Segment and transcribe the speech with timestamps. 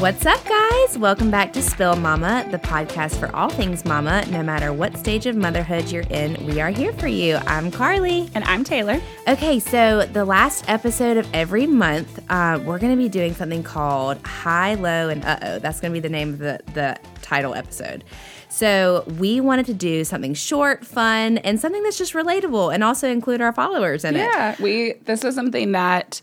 [0.00, 0.96] What's up, guys?
[0.96, 4.24] Welcome back to Spill Mama, the podcast for all things mama.
[4.30, 7.36] No matter what stage of motherhood you're in, we are here for you.
[7.46, 8.30] I'm Carly.
[8.34, 8.98] And I'm Taylor.
[9.28, 13.62] Okay, so the last episode of every month, uh, we're going to be doing something
[13.62, 15.58] called High, Low, and Uh Oh.
[15.58, 18.02] That's going to be the name of the, the title episode.
[18.48, 23.10] So we wanted to do something short, fun, and something that's just relatable and also
[23.10, 24.20] include our followers in it.
[24.20, 26.22] Yeah, we this was something that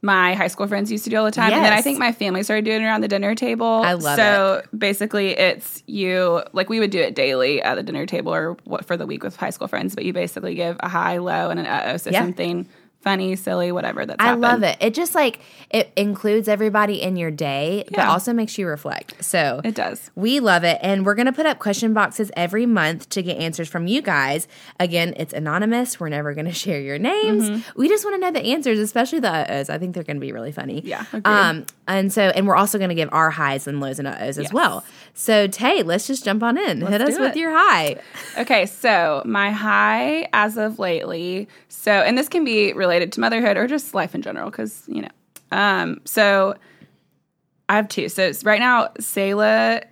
[0.00, 2.12] my high school friends used to do all the time, and then I think my
[2.12, 3.66] family started doing it around the dinner table.
[3.84, 8.06] I love so basically, it's you like we would do it daily at the dinner
[8.06, 10.88] table or what for the week with high school friends, but you basically give a
[10.88, 12.20] high, low, and an uh oh, so Yeah.
[12.20, 12.68] something
[13.08, 14.04] funny, silly, whatever.
[14.04, 14.42] That's I happened.
[14.42, 14.76] love it.
[14.80, 15.40] It just like
[15.70, 19.24] it includes everybody in your day, but also makes you reflect.
[19.24, 20.10] So It does.
[20.14, 20.78] We love it.
[20.82, 24.02] And we're going to put up question boxes every month to get answers from you
[24.02, 24.46] guys.
[24.78, 25.98] Again, it's anonymous.
[25.98, 27.48] We're never going to share your names.
[27.48, 27.80] Mm-hmm.
[27.80, 29.70] We just want to know the answers, especially the uh-ohs.
[29.70, 30.82] I think they're going to be really funny.
[30.84, 31.26] Yeah, agreed.
[31.26, 34.38] Um, and so, and we're also going to give our highs and lows and uh-ohs
[34.38, 34.84] as well.
[35.14, 36.82] So, Tay, let's just jump on in.
[36.82, 37.96] Hit Let's us do with your high.
[38.36, 43.56] Okay, so my high as of lately, so and this can be related to motherhood
[43.56, 45.08] or just life in general, because you know.
[45.50, 46.56] Um, so
[47.68, 48.08] I have two.
[48.08, 49.84] So right now, Sayla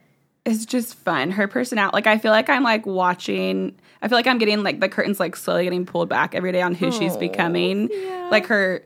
[0.44, 1.30] is just fun.
[1.30, 3.78] Her personality, like I feel like I'm like watching.
[4.02, 6.62] I feel like I'm getting like the curtains like slowly getting pulled back every day
[6.62, 7.88] on who she's becoming.
[8.30, 8.84] Like her.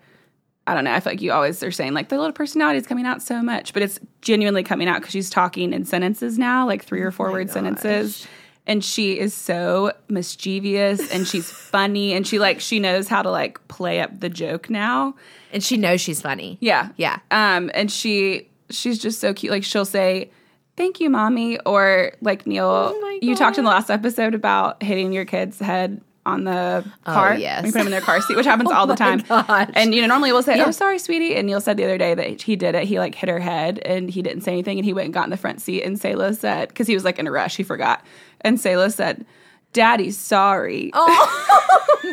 [0.66, 0.92] I don't know.
[0.92, 3.42] I feel like you always are saying like the little personality is coming out so
[3.42, 7.10] much, but it's genuinely coming out because she's talking in sentences now, like three or
[7.10, 8.28] four word sentences.
[8.70, 13.30] And she is so mischievous and she's funny and she like she knows how to
[13.30, 15.16] like play up the joke now.
[15.52, 16.56] And she knows she's funny.
[16.60, 16.90] Yeah.
[16.96, 17.18] Yeah.
[17.32, 19.50] Um, and she she's just so cute.
[19.50, 20.30] Like she'll say,
[20.76, 21.58] Thank you, mommy.
[21.66, 26.00] Or like Neil, Oh you talked in the last episode about hitting your kid's head
[26.26, 27.32] on the car.
[27.32, 27.64] Oh, yes.
[27.66, 29.18] You put them in their car seat, which happens all the time.
[29.18, 29.70] gosh.
[29.74, 30.66] And you know, normally we'll say, Yeah.
[30.68, 31.34] Oh, sorry, sweetie.
[31.34, 32.84] And Neil said the other day that he did it.
[32.84, 35.24] He like hit her head and he didn't say anything and he went and got
[35.24, 35.82] in the front seat.
[35.82, 38.04] And Sayla said, because he was like in a rush, he forgot.
[38.42, 39.24] And Sayla said,
[39.72, 40.90] Daddy's sorry.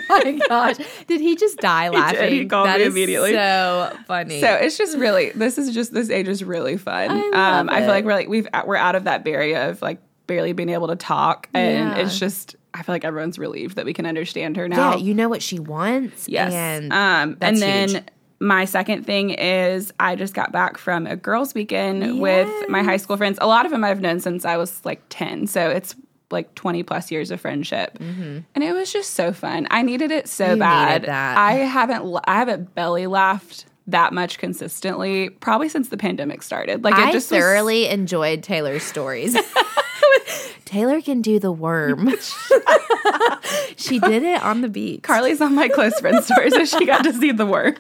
[0.10, 0.78] Oh my gosh.
[1.08, 2.32] Did he just die laughing?
[2.32, 3.34] He called That me immediately.
[3.34, 4.40] So funny.
[4.42, 7.10] So it's just really this is just this age is really fun.
[7.34, 10.00] I um, I feel like we're like we've we're out of that barrier of like
[10.28, 11.98] barely being able to talk, and Yeah.
[12.06, 14.92] it's just I feel like everyone's relieved that we can understand her now.
[14.92, 16.28] yeah, you know what she wants.
[16.30, 16.54] yes.
[16.54, 17.90] And um, and then.
[17.90, 18.04] huge.
[18.40, 22.98] My second thing is I just got back from a girls' weekend with my high
[22.98, 23.40] school friends.
[23.42, 25.48] A lot of them I've known since I was like 10.
[25.48, 25.96] So it's
[26.32, 27.98] like 20 plus years of friendship.
[28.00, 29.68] And it was just so fun.
[29.72, 30.54] I needed it so Mm-hmm.
[30.56, 31.06] You bad.
[31.10, 36.84] I haven't i haven't belly laughed that much consistently probably since the pandemic started.
[36.84, 39.38] Like it I just was- thoroughly enjoyed Taylor's stories.
[40.66, 42.10] Taylor can do the worm.
[43.78, 45.02] she did it on the beach.
[45.04, 47.76] Carly's on my close friend story, so she got to see the worm.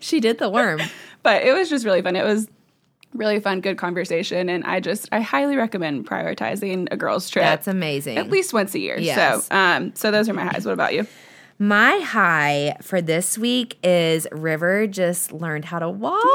[0.00, 0.80] she did the worm.
[1.24, 2.14] but it was just really fun.
[2.14, 2.48] It was
[3.14, 7.68] really fun, good conversation, and I just I highly recommend prioritizing a girls trip That's
[7.68, 8.18] amazing.
[8.18, 8.98] at least once a year.
[8.98, 9.46] Yes.
[9.46, 10.64] So, um, so those are my highs.
[10.64, 11.06] What about you?
[11.62, 16.24] My high for this week is River just learned how to walk.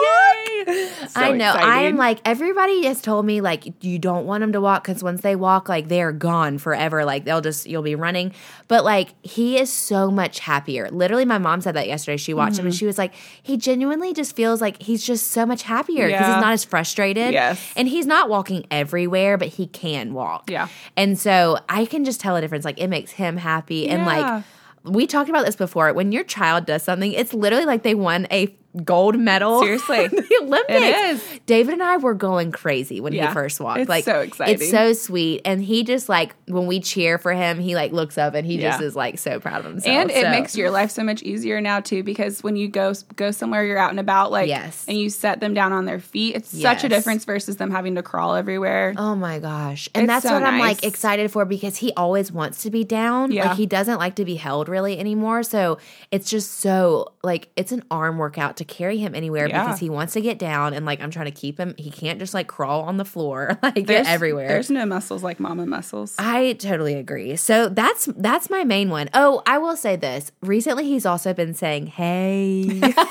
[1.09, 1.51] So I know.
[1.51, 5.03] I am like everybody has told me like you don't want them to walk because
[5.03, 7.05] once they walk, like they are gone forever.
[7.05, 8.33] Like they'll just you'll be running.
[8.67, 10.89] But like he is so much happier.
[10.89, 12.17] Literally, my mom said that yesterday.
[12.17, 12.61] She watched Mm-hmm.
[12.61, 16.07] him and she was like, he genuinely just feels like he's just so much happier
[16.07, 16.35] because Yeah.
[16.35, 17.33] he's not as frustrated.
[17.33, 17.61] Yes.
[17.75, 20.49] and he's not walking everywhere, but he can walk.
[20.49, 20.67] Yeah.
[20.97, 22.65] and so I can just tell a difference.
[22.65, 24.43] Like it makes him happy and like.
[24.85, 25.91] We talked about this before.
[25.93, 29.59] When your child does something, it's literally like they won a gold medal.
[29.63, 30.07] Seriously.
[30.07, 30.79] the Olympics.
[30.81, 31.39] It is.
[31.45, 33.27] David and I were going crazy when Yeah.
[33.29, 33.79] he first walked.
[33.79, 34.55] It's like so exciting.
[34.55, 35.41] It's so sweet.
[35.45, 38.57] And he just like when we cheer for him, he like looks up and he
[38.57, 39.95] just is like so proud of himself.
[39.95, 42.93] and it So- makes your life so much easier now too because when you go
[43.15, 44.85] go somewhere you're out and about like Yes.
[44.87, 47.95] and you set them down on their feet it's such a difference versus them having
[47.95, 49.89] to crawl everywhere Oh my gosh.
[49.95, 52.83] And It's that's so what I'm like excited for because he always wants to be
[52.83, 53.31] down.
[53.31, 53.49] Yeah.
[53.49, 55.43] Like he doesn't like to be held really anymore.
[55.43, 55.77] So
[56.11, 59.63] it's just so like it's an arm workout to carry him anywhere Yeah.
[59.65, 61.73] because he wants to get down and like I'm trying to keep him.
[61.77, 64.47] He can't just like crawl on the floor, like there's everywhere.
[64.47, 67.35] there's no muscles like mama muscles I totally agree.
[67.35, 69.09] So that's that's my main one.
[69.13, 70.31] Oh, I will say this.
[70.41, 72.81] Recently he's also been saying hey.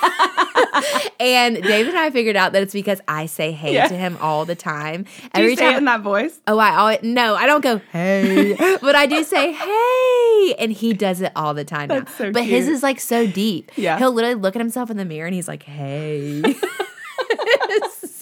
[1.21, 3.89] and David and I figured out that it's because I say hey Yeah.
[3.89, 5.07] to him all the time.
[5.35, 9.07] say it in that voice Oh, I always no, I don't go hey, but I
[9.07, 12.05] do say hey, and he does it all the time now.
[12.19, 13.71] So but his is like so deep.
[13.77, 13.99] Yeah.
[13.99, 16.43] he'll literally look at himself in the mirror and he's like hey.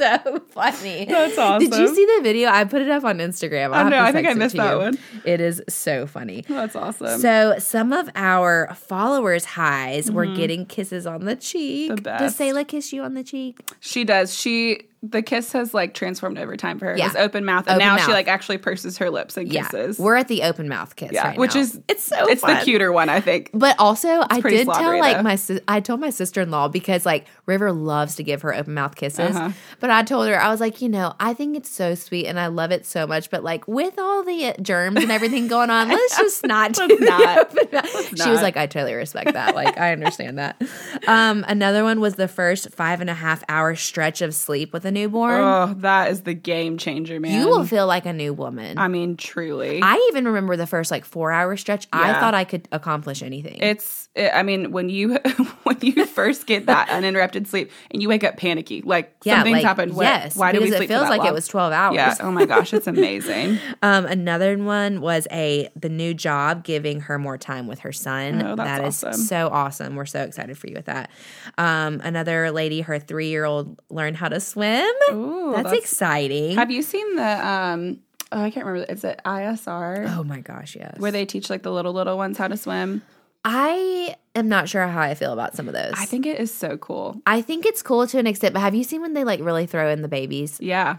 [0.02, 1.04] so funny.
[1.06, 1.70] That's awesome.
[1.70, 2.48] Did you see the video?
[2.50, 3.72] I put it up on Instagram.
[3.74, 4.78] I'll Oh, no, I think I missed that you.
[4.78, 4.98] one.
[5.24, 6.44] It is so funny.
[6.48, 11.90] that's awesome So some of our followers' highs were getting kisses on the cheek.
[11.90, 11.96] Mm-hmm.
[11.96, 12.38] The Does best.
[12.38, 13.60] Sayla kiss you on the cheek?
[13.80, 14.34] She does.
[14.34, 16.96] She the kiss has like transformed over time for her.
[16.96, 17.06] Yeah.
[17.06, 19.98] It's open mouth, and Open now she like actually purses her lips and Yeah, kisses.
[19.98, 21.60] we're at the open mouth kiss, yeah, right which now.
[21.62, 22.56] is it's so it's fun.
[22.58, 23.50] the cuter one, I think.
[23.52, 25.22] But also, I pretty did tell like though.
[25.24, 28.74] my I told my sister in law because like River loves to give her open
[28.74, 29.34] mouth kisses.
[29.34, 29.50] Uh-huh.
[29.80, 32.38] But I told her I was like, you know, I think it's so sweet and
[32.38, 33.28] I love it so much.
[33.28, 36.86] But like with all the uh, germs and everything going on, let's just not do
[36.86, 37.72] the not.
[37.72, 38.08] mouth.
[38.22, 39.56] She was like, I totally respect that.
[39.56, 40.62] Like I understand that.
[41.08, 44.84] Um, another one was the first five and a half hour stretch of sleep with
[44.84, 45.40] a newborn.
[45.40, 47.32] Oh, that is the game changer, man.
[47.38, 48.78] you will feel like a new woman.
[48.78, 49.80] I mean, truly.
[49.82, 51.88] I even remember the first like four hour stretch.
[51.92, 53.58] I thought I could accomplish anything.
[53.60, 55.14] it's it, I mean, when you
[55.62, 59.64] when you first get that uninterrupted sleep and you wake up panicky, like something's like,
[59.64, 59.94] happened.
[59.94, 61.94] What, Yes, why did we sleep it feels like it was twelve hours.
[61.94, 62.14] Yeah.
[62.20, 63.58] Oh my gosh, it's amazing.
[63.82, 68.42] Um, another one was a the new job giving her more time with her son.
[68.42, 69.20] Oh, That is awesome.
[69.20, 69.96] so awesome.
[69.96, 71.10] We're so excited for you with that.
[71.56, 74.81] Um, another lady, her three year old learned how to swim.
[75.12, 76.56] Ooh, that's, exciting.
[76.56, 78.00] Have you seen the um?
[78.30, 78.90] Oh, I can't remember.
[78.90, 80.98] Is it ISR oh my gosh, yes.
[80.98, 83.02] where they teach like the little little ones how to swim?
[83.44, 85.92] I am not sure how I feel about some of those.
[85.96, 87.20] I think it is so cool.
[87.26, 89.66] I think it's cool to an extent, but have you seen when they like really
[89.66, 90.58] throw in the babies?
[90.60, 90.98] Yeah.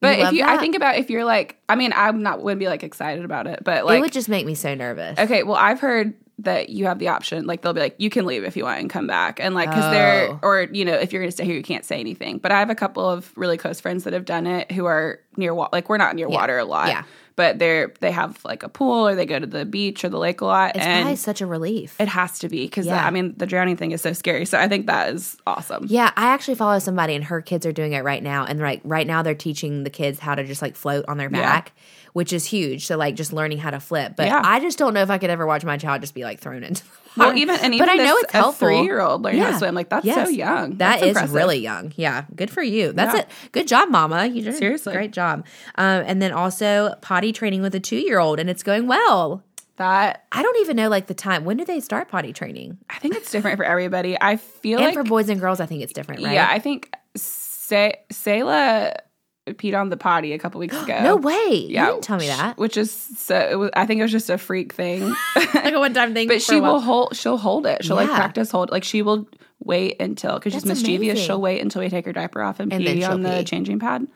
[0.00, 2.60] But love if you, I think about if you're like, I mean, I'm not wouldn't
[2.60, 5.18] be like excited about it, but it would just make me so nervous.
[5.18, 8.26] okay, well, I've heard that you have the option, like they'll be like, you can
[8.26, 10.38] leave if you want and come back, and like, because they're, Oh.
[10.42, 12.38] or you know, if you're gonna stay here, you can't say anything.
[12.38, 15.20] But I have a couple of really close friends that have done it who are
[15.36, 17.04] near, wa- like we're not near water a lot, Yeah.
[17.36, 20.18] but they're they have like a pool or they go to the beach or the
[20.18, 21.94] lake a lot, It's and probably such a relief.
[22.00, 23.06] it has to be because Yeah.
[23.06, 24.44] I mean, the drowning thing is so scary.
[24.44, 25.86] So I think that is awesome.
[25.88, 28.44] Yeah, I actually follow somebody and her kids are doing it right now.
[28.44, 31.30] And like right now they're teaching the kids how to just like float on their
[31.30, 31.40] Yeah.
[32.14, 32.86] Which is huge.
[32.86, 34.14] So like just learning how to flip.
[34.16, 34.40] But Yeah.
[34.42, 36.64] I just don't know if I could ever watch my child just be like thrown
[36.64, 38.68] into the Well, even and but I know it's helpful.
[38.68, 40.26] Three year old learning how to swim, like that's Yes.
[40.28, 40.70] so young.
[40.70, 41.34] That That's is impressive.
[41.34, 41.92] really young.
[41.96, 42.92] Yeah, good for you.
[42.92, 43.20] That's Yeah.
[43.20, 43.28] it.
[43.52, 44.26] Good job, Mama.
[44.26, 44.92] You did Seriously.
[44.92, 45.44] a great job.
[45.76, 49.42] Um, and then also potty training with a two year old, and it's going well.
[49.76, 50.24] that.
[50.30, 51.44] I don't even know like the time.
[51.44, 52.78] When do they start potty training?
[52.88, 54.16] I think it's different for everybody.
[54.20, 56.32] I feel And like for boys and girls, I think it's different, right?
[56.34, 58.94] yeah, I think Say Sayla
[59.52, 61.00] peed on the potty a couple weeks ago.
[61.02, 61.66] no way.
[61.68, 62.56] Yeah, you didn't tell me that.
[62.58, 63.36] Which is so.
[63.38, 65.14] It was, I think it was just a freak thing.
[65.36, 66.28] like a one time thing.
[66.28, 67.16] but she will hold.
[67.16, 67.84] She'll hold it.
[67.84, 68.70] She'll like practice hold.
[68.70, 69.28] Like she will
[69.60, 71.08] wait until because she's mischievous.
[71.08, 71.26] amazing.
[71.26, 73.44] She'll wait until we take her diaper off and, And pee on the pee.
[73.44, 74.06] changing pad,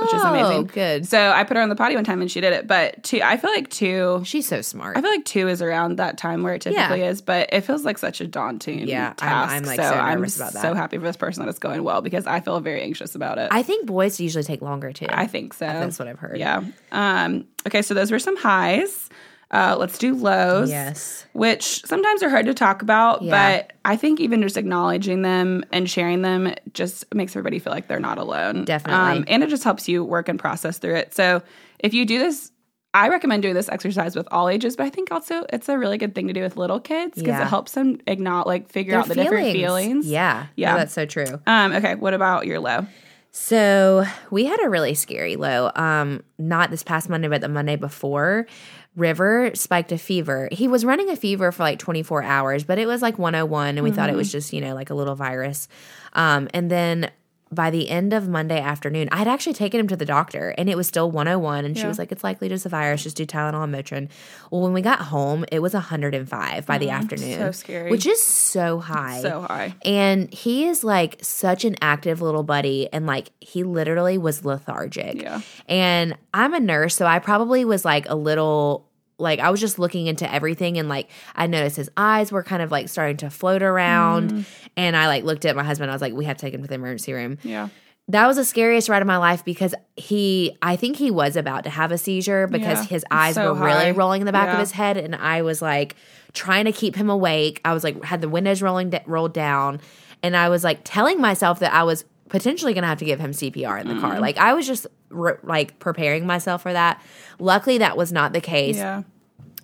[0.00, 0.66] which is Oh, amazing.
[0.66, 1.06] good.
[1.06, 2.66] So I put her on the potty one time and she did it.
[2.66, 4.22] But two, I feel like two.
[4.24, 4.96] She's so smart.
[4.96, 7.84] I feel like two is around that time where it typically is, but it feels
[7.84, 9.52] like such a daunting Yeah, I'm- task.
[9.54, 10.62] I'm, like, so, so I'm about that.
[10.62, 13.38] so happy for this person that it's going well because I feel very anxious about
[13.38, 13.48] it.
[13.50, 15.06] I think boys usually take longer too.
[15.08, 15.66] I think so.
[15.66, 16.38] That's what I've heard.
[16.38, 16.62] Yeah.
[16.92, 19.08] Um, okay, so those were some highs.
[19.50, 20.68] Uh, let's do lows.
[20.68, 21.24] Yes.
[21.32, 23.58] Which sometimes are hard to talk about, Yeah.
[23.58, 27.88] but I think even just acknowledging them and sharing them just makes everybody feel like
[27.88, 28.66] they're not alone.
[28.66, 29.18] Definitely.
[29.20, 31.14] Um, and it just helps you work and process through it.
[31.14, 31.42] So
[31.78, 32.52] if you do this,
[32.92, 35.96] I recommend doing this exercise with all ages, but I think also it's a really
[35.96, 37.42] good thing to do with little kids because Yeah.
[37.42, 40.06] it helps them acknowledge, like figure Their out the different feelings.
[40.06, 40.46] Yeah.
[40.56, 40.72] Yeah.
[40.72, 41.40] No, that's so true.
[41.46, 42.86] Um, okay, what about your low?
[43.30, 45.70] So we had a really scary low.
[45.76, 48.46] Um, not this past Monday, but the Monday before.
[48.96, 50.48] River spiked a fever.
[50.50, 53.84] He was running a fever for like 24 hours, but it was like 101, and
[53.84, 55.68] we thought it was just, you know, like a little virus.
[56.14, 57.10] Um, and then
[57.50, 60.68] by the end of Monday afternoon, I had actually taken him to the doctor and
[60.68, 61.64] it was still 101.
[61.64, 64.08] And she was like, it's likely just a virus, just do Tylenol and Motrin.
[64.50, 67.38] Well, when we got home, it was 105 by the mm, afternoon.
[67.38, 67.90] so scary.
[67.90, 69.20] Which is so high.
[69.20, 69.74] So high.
[69.84, 72.92] And he is like such an active little buddy.
[72.92, 75.22] And like he literally was lethargic.
[75.22, 75.40] Yeah.
[75.68, 78.87] And I'm a nurse, so I probably was like a little
[79.18, 82.62] like I was just looking into everything and like I noticed his eyes were kind
[82.62, 84.32] of like starting to float around.
[84.32, 84.44] Mm.
[84.76, 86.62] And I like looked at my husband, I was like, we have to take him
[86.62, 87.38] to the emergency room.
[87.42, 87.68] Yeah.
[88.08, 91.64] that was the scariest ride of my life because he i think he was about
[91.64, 94.48] to have a seizure because Yeah, his eyes so were really rolling in the back
[94.48, 94.96] of his head.
[94.96, 95.94] And i was like
[96.32, 97.60] trying to keep him awake.
[97.64, 99.80] I was like had the windows rolling rolled down.
[100.22, 103.30] And i was like telling myself that i was potentially gonna have to give him
[103.32, 104.00] cpr in the Mm.
[104.00, 107.02] car like i was just re- like preparing myself for that
[107.38, 109.02] luckily that was not the case Yeah.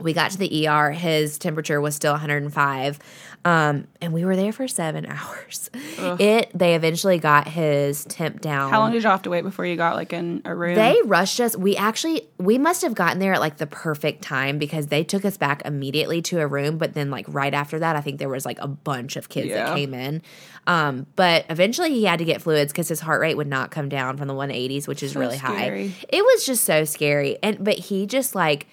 [0.05, 0.93] We got to the ER.
[0.93, 2.99] His temperature was still 105,
[3.45, 5.71] um, and we were there for seven hours.
[5.75, 6.51] It.
[6.55, 8.71] They eventually got his temp down.
[8.71, 10.75] How long did you have to wait before you got like in a room?
[10.77, 11.57] They rushed us.
[11.57, 15.25] We actually we must have gotten there at like the perfect time because they took
[15.25, 16.79] us back immediately to a room.
[16.79, 19.49] But then like right after that, I think there was like a bunch of kids
[19.49, 19.65] Yeah.
[19.67, 20.23] that came in.
[20.67, 23.89] Um, but eventually he had to get fluids because his heart rate would not come
[23.89, 25.89] down from the 180s, which is So really scary.
[25.89, 26.07] high.
[26.09, 27.37] It was just so scary.
[27.43, 28.67] And but he just like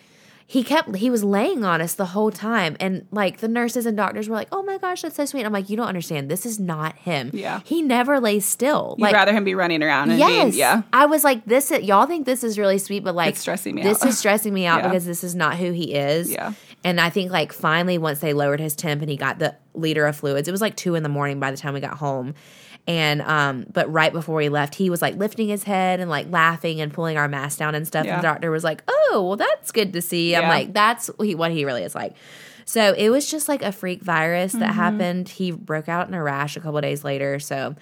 [0.51, 3.95] he kept he was laying on us the whole time and like the nurses and
[3.95, 6.45] doctors were like oh my gosh that's so sweet i'm like you don't understand this
[6.45, 7.61] is not him Yeah.
[7.63, 10.81] he never lays still You'd like rather him be running around and yes being, yeah.
[10.91, 13.75] i was like this is, y'all think this is really sweet but like It's stressing
[13.75, 14.09] me this out.
[14.09, 14.89] is stressing me out Yeah.
[14.89, 16.51] because this is not who he is Yeah.
[16.83, 20.05] and i think like finally once they lowered his temp and he got the liter
[20.05, 22.33] of fluids it was like two in the morning by the time we got home
[22.87, 26.29] and um but right before we left he was like lifting his head and like
[26.31, 28.15] laughing and pulling our mask down and stuff Yeah.
[28.15, 31.51] and the doctor was like oh well that's good to see i'm like that's what
[31.51, 32.15] he really is like
[32.65, 34.61] so it was just like a freak virus Mm-hmm.
[34.61, 37.75] that happened he broke out in a rash a couple of days later so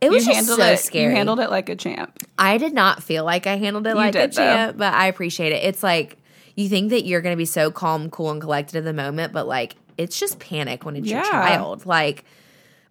[0.00, 0.76] it You was just handled so it.
[0.78, 2.16] scary You handled it like a champ.
[2.38, 4.42] I did not feel like I handled it like a did, though.
[4.42, 5.64] champ, but I appreciate it.
[5.64, 6.18] It's like
[6.54, 9.32] you think that you're going to be so calm, cool, and collected in the moment,
[9.32, 11.28] but like it's just panic when it's your Yeah.
[11.28, 11.84] child.
[11.84, 12.24] Like,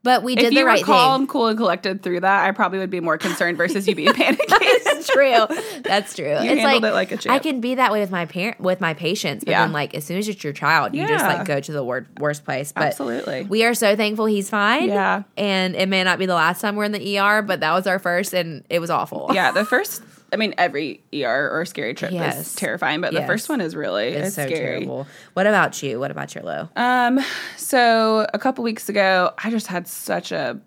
[0.03, 2.51] but we did if the you right were calm, cool, and collected through that, I
[2.51, 4.43] probably would be more concerned versus you being panicky.
[4.85, 5.45] That's true.
[5.83, 6.25] That's true.
[6.25, 7.35] it's handled like, it like a champ.
[7.35, 9.63] I can be that way with my parent, with my patients, but Yeah.
[9.63, 12.07] then like as soon as it's your child, you just like go to the wor-
[12.19, 12.71] worst place.
[12.71, 13.43] But Absolutely.
[13.43, 14.87] we are so thankful he's fine.
[14.89, 15.23] Yeah.
[15.37, 17.87] and it may not be the last time we're in the ER, but that was
[17.87, 19.31] our first, and it was awful.
[19.33, 20.01] yeah, the first.
[20.31, 22.47] I mean, every ER or scary trip Yes.
[22.47, 24.79] is terrifying, but the first one is really It's, it's, so scary.
[24.79, 25.07] terrible.
[25.33, 25.99] What about you?
[25.99, 26.69] What about your low?
[26.75, 27.19] Um,
[27.55, 30.59] so a couple weeks ago, I just had such a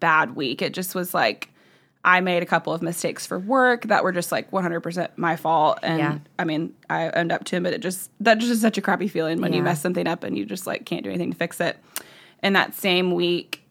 [0.00, 0.62] bad week.
[0.62, 1.50] It just was like
[2.04, 5.78] I made a couple of mistakes for work that were just like 100% my fault.
[5.82, 6.18] And Yeah.
[6.38, 8.82] I mean, I owned up to them, but it just, that just is such a
[8.82, 11.36] crappy feeling when you mess something up and you just like can't do anything to
[11.36, 11.78] fix it.
[12.42, 13.62] And that same week,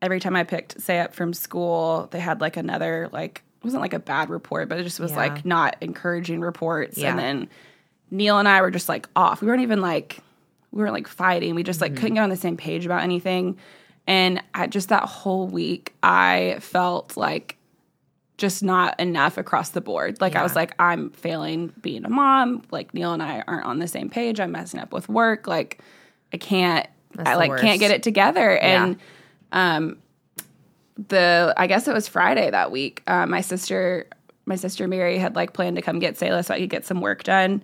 [0.00, 3.94] every time I picked Say up from school, they had like another, like, wasn't like
[3.94, 5.16] a bad report, but it just was Yeah.
[5.18, 6.98] like not encouraging reports.
[6.98, 7.10] Yeah.
[7.10, 7.48] And then
[8.10, 9.40] Neil and I were just like off.
[9.40, 10.18] We weren't even like,
[10.70, 11.54] we weren't like fighting.
[11.54, 13.58] We just like couldn't get on the same page about anything.
[14.06, 17.56] And I just that whole week, I felt like
[18.38, 20.20] just not enough across the board.
[20.20, 22.62] Like I was like, I'm failing being a mom.
[22.72, 24.40] Like Neil and I aren't on the same page.
[24.40, 25.46] I'm messing up with work.
[25.46, 25.78] Like
[26.32, 28.54] I can't, That's I like can't get it together.
[28.54, 28.84] Yeah.
[28.84, 28.96] And
[29.52, 29.98] um,
[30.96, 33.02] the I guess it was Friday that week.
[33.06, 34.06] Uh, my sister,
[34.46, 37.00] my sister Mary had like planned to come get Sayla so I could get some
[37.00, 37.62] work done.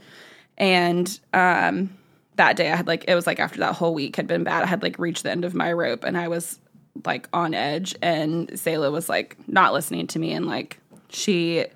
[0.57, 1.91] And um,
[2.37, 4.63] that day I had like it was like after that whole week had been bad.
[4.63, 6.59] I had like reached the end of my rope and I was
[7.05, 7.95] like on edge.
[8.03, 10.79] And Sayla was like not listening to me and like
[11.11, 11.67] she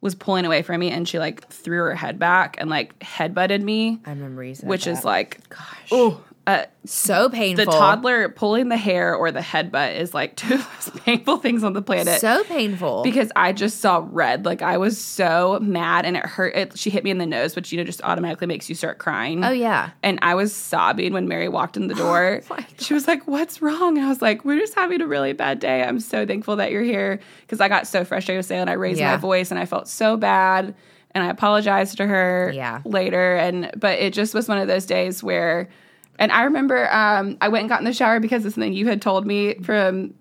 [0.00, 3.62] was pulling away from me and she like threw her head back and like headbutted
[3.62, 6.22] me, I remember said which is like gosh, oh.
[6.44, 7.64] Uh, so painful.
[7.64, 11.36] the toddler pulling the hair or the headbutt is like two of the most painful
[11.36, 12.20] things on the planet.
[12.20, 13.04] so painful.
[13.04, 14.44] because I just saw red.
[14.44, 16.56] Like I was so mad and it hurt.
[16.56, 18.98] It, she hit me in the nose, which you know just automatically makes you start
[18.98, 19.44] crying.
[19.44, 22.42] oh yeah, And I was sobbing when Mary walked in the door.
[22.50, 25.60] my she was like, "What's wrong?" I was like, "We're just having a really bad
[25.60, 25.84] day.
[25.84, 28.72] I'm so thankful that you're here." Because I got so frustrated with Sayla, and I
[28.72, 29.12] raised Yeah.
[29.12, 30.74] my voice and I felt so bad.
[31.14, 32.80] And I apologized to her Yeah.
[32.84, 33.36] later.
[33.36, 35.68] And but it just was one of those days where,
[36.22, 38.86] and I remember um, I went and got in the shower because of something you
[38.86, 40.14] had told me from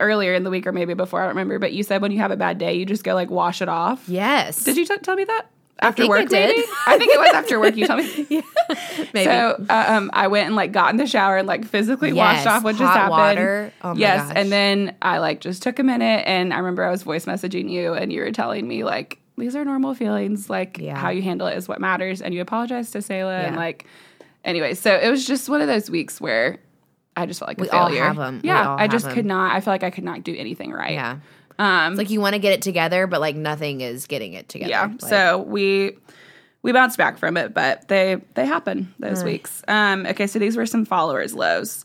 [0.00, 1.58] earlier in the week or maybe before I don't remember.
[1.58, 3.68] But you said when you have a bad day, you just go like wash it
[3.68, 4.08] off.
[4.08, 4.64] yes.
[4.64, 5.46] Did you t- tell me that?
[5.78, 6.56] After I work, did.
[6.56, 6.66] maybe?
[6.86, 7.76] I think it was after work.
[7.76, 8.26] You told me.
[8.30, 8.40] yeah,
[9.12, 9.24] Maybe.
[9.26, 12.16] So uh, um, I went and like got in the shower and like physically Yes,
[12.16, 13.10] washed off what just happened.
[13.10, 13.72] water.
[13.82, 14.32] Oh my yes, gosh.
[14.36, 17.68] and then I like just took a minute and I remember I was voice messaging
[17.70, 20.48] you and you were telling me like these are normal feelings.
[20.48, 20.96] Like Yeah.
[20.96, 22.22] how you handle it is what matters.
[22.22, 23.84] And you apologized to Sayla and like
[24.46, 24.72] anyway.
[24.74, 26.58] So it was just one of those weeks where
[27.16, 28.04] I just felt like We a all failure.
[28.04, 28.40] have 'em.
[28.42, 29.54] We Yeah, all I have just could not.
[29.54, 30.92] I feel like I could not do anything right.
[30.94, 31.18] yeah.
[31.58, 34.48] Um, It's like you want to get it together, but like nothing is getting it
[34.48, 34.70] together.
[34.70, 34.86] yeah.
[34.86, 35.96] Like, so we
[36.62, 39.62] we bounced back from it, but they they happen those weeks.
[39.68, 41.84] Um, okay, so these were some followers lows.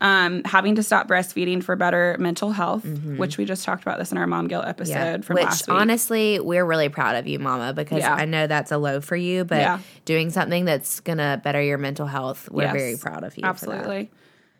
[0.00, 4.12] Um, having to stop breastfeeding for better mental health, which we just talked about this
[4.12, 5.04] in our mom guilt episode Mm-hmm.
[5.16, 5.20] yeah.
[5.22, 5.76] from Which last week.
[5.76, 8.14] honestly, we're really proud of you, Mama, because Yeah.
[8.14, 9.78] I know that's a low for you, but Yeah.
[10.04, 13.42] doing something that's gonna better your mental health, we're Yes, very proud of you.
[13.44, 14.08] Absolutely.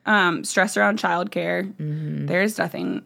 [0.07, 1.73] Um, stress around childcare.
[1.75, 2.27] Mm-hmm.
[2.27, 3.03] There's nothing.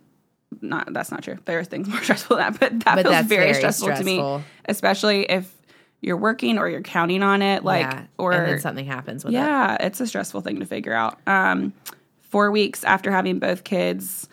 [0.60, 1.38] Not that's not true.
[1.44, 4.04] There are things more stressful than that, but that But feels very, very stressful, to
[4.04, 5.52] me, especially if
[6.00, 7.64] you're working or you're counting on it.
[7.64, 8.04] Like yeah.
[8.18, 9.38] or and then something happens with it.
[9.38, 11.18] Yeah, it's a stressful thing to figure out.
[11.26, 11.72] Um,
[12.32, 14.26] four weeks after having both kids,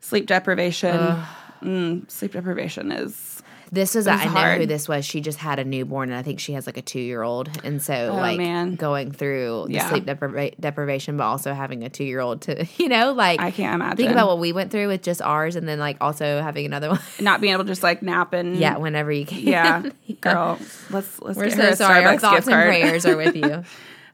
[0.00, 1.22] sleep deprivation.
[1.62, 5.04] Mm, sleep deprivation is This was, I know who this was.
[5.04, 7.48] She just had a newborn, and I think she has like a two year old,
[7.64, 8.74] and so Oh, like man.
[8.76, 9.88] going through the Yeah.
[9.88, 13.50] sleep depriva- deprivation, but also having a two year old to you know like I
[13.52, 13.96] can't imagine.
[13.96, 16.90] think about what we went through with just ours, and then like also having another
[16.90, 17.00] one.
[17.20, 19.38] not being able to just like nap and yeah, whenever you can.
[19.40, 19.82] yeah,
[20.20, 20.58] girl.
[20.90, 22.04] Let's let's We're so sorry.
[22.04, 23.64] Our thoughts and prayers are with you.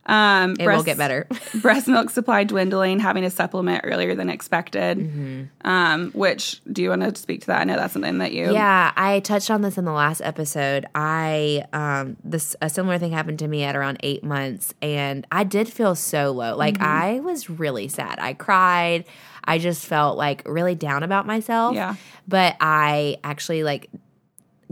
[0.05, 1.29] Um, It will get better.
[1.63, 4.99] breast milk supply dwindling, having a supplement earlier than expected.
[4.99, 5.43] Mm-hmm.
[5.69, 7.61] Um, which do you want to speak to that?
[7.61, 8.53] I know that's something that you.
[8.53, 10.87] Yeah, I touched on this in the last episode.
[10.95, 15.45] I um this a similar thing happened to me at around 8 months and I
[15.45, 16.57] did feel so low.
[16.57, 16.85] Like Mm-hmm.
[16.85, 18.19] I was really sad.
[18.19, 19.05] I cried.
[19.45, 21.75] I just felt like really down about myself.
[21.77, 21.95] Yeah.
[22.27, 23.89] But I actually like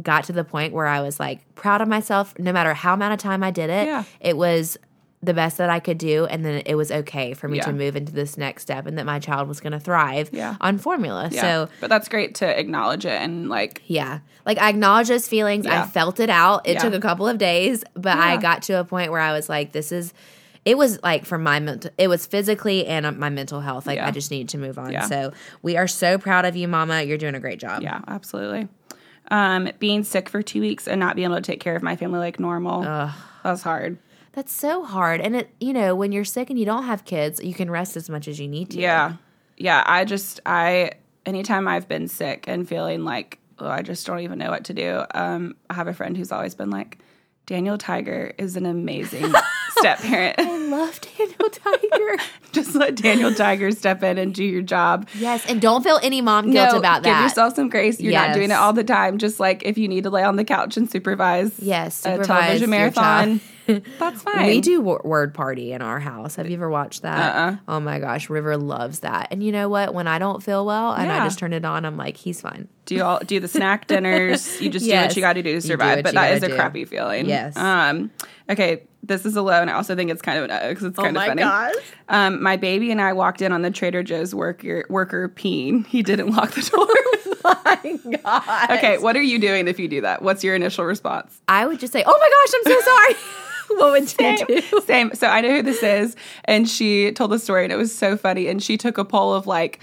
[0.02, 3.12] got to the point where I was like proud of myself no matter how amount
[3.12, 3.86] of time I did it.
[3.86, 4.04] Yeah.
[4.18, 4.76] It was
[5.22, 7.64] the best that I could do and then it was okay for me Yeah.
[7.64, 10.56] to move into this next step and that my child was going to thrive Yeah.
[10.62, 11.28] on formula.
[11.30, 11.40] Yeah.
[11.42, 14.20] So but that's great to acknowledge it and like yeah.
[14.46, 15.66] Like I acknowledge those feelings.
[15.66, 16.66] I felt it out.
[16.66, 19.50] It took a couple of days, but I got to a point where I was
[19.50, 20.14] like, this is,
[20.64, 23.86] it was like for my mental, it was physically and my mental health.
[23.86, 23.98] Like.
[23.98, 25.02] I just needed to move on.
[25.06, 27.02] So we are so proud of you, mama.
[27.02, 27.82] You're doing a great job.
[27.82, 28.68] Yeah, absolutely.
[29.30, 31.94] Um, being sick for two weeks and not being able to take care of my
[31.94, 32.80] family like normal.
[32.82, 33.12] That
[33.44, 33.98] was hard.
[34.32, 35.20] That's so hard.
[35.20, 37.96] And it, you know, when you're sick and you don't have kids, you can rest
[37.96, 38.78] as much as you need to.
[38.80, 39.14] Yeah.
[39.56, 39.82] Yeah.
[39.84, 40.92] I just, I,
[41.26, 44.74] anytime I've been sick and feeling like, oh, I just don't even know what to
[44.74, 46.98] do, um, I have a friend who's always been like,
[47.46, 49.32] Daniel Tiger is an amazing
[49.78, 50.38] step parent.
[50.38, 52.22] I love Daniel Tiger.
[52.52, 55.08] just let Daniel Tiger step in and do your job.
[55.16, 55.44] yes.
[55.46, 57.16] And don't feel any mom guilt about that.
[57.16, 58.00] Give yourself some grace.
[58.00, 59.18] You're not doing it all the time.
[59.18, 62.26] Just like if you need to lay on the couch and supervise, Yes, a supervise
[62.26, 63.40] television your marathon.
[63.98, 64.46] That's fine.
[64.46, 66.36] We do wor- word party in our house.
[66.36, 67.34] Have you ever watched that?
[67.36, 67.56] Uh-uh.
[67.68, 69.28] Oh my gosh, River loves that.
[69.30, 69.94] And you know what?
[69.94, 71.22] When I don't feel well and Yeah.
[71.22, 72.68] I just turn it on, I'm like, he's fine.
[72.86, 74.60] do you all do the snack dinners.
[74.60, 75.98] You just do what you got to do to survive.
[75.98, 76.60] what But that is gotta a do.
[76.60, 77.26] crappy feeling.
[77.26, 77.56] Yes.
[77.56, 78.10] Um.
[78.48, 78.82] Okay.
[79.02, 81.16] This is a low, and I also think it's kind of an because it's kind
[81.16, 81.42] of funny.
[82.10, 85.86] Um, my baby and I walked in on the Trader Joe's worker worker peeing.
[85.86, 86.86] He didn't lock the door.
[87.64, 88.70] my God.
[88.72, 90.20] okay, what are you doing if you do that?
[90.20, 91.40] What's your initial response?
[91.48, 93.14] I would just say, oh my gosh, I'm so sorry.
[93.78, 94.80] what would you do?
[94.82, 95.12] Same.
[95.14, 98.16] So I know who this is, and she told the story, and it was so
[98.16, 98.48] funny.
[98.48, 99.82] And she took a poll of like,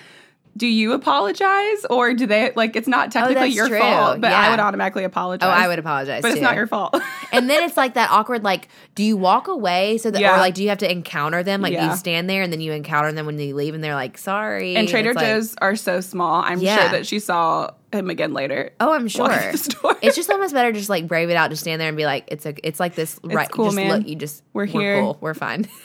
[0.56, 2.76] do you apologize, or do they like?
[2.76, 3.78] It's not oh, technically Oh, your true.
[3.80, 5.48] fault, but I would automatically apologize.
[5.48, 6.24] Oh, I would apologize.
[6.24, 6.96] but it's not your fault.
[7.30, 10.36] And then it's like that awkward, like, do you walk away so that, Yeah.
[10.36, 11.62] or like, do you have to encounter them?
[11.62, 11.92] Like, do Yeah.
[11.92, 14.78] you stand there and then you encounter them when they leave and they're like, sorry.
[14.78, 16.42] and Trader like, Joe's are so small.
[16.42, 16.78] I'm Yeah.
[16.80, 18.72] sure that she saw him again later.
[18.80, 19.30] Oh, I'm sure.
[20.02, 22.06] It's just almost better to just like brave it out, just stand there and be
[22.06, 23.50] like, it's a, it's like this, right?
[23.50, 23.90] cool, just man.
[24.00, 25.02] Look, you just, We're here.
[25.02, 25.68] cool, we're fine.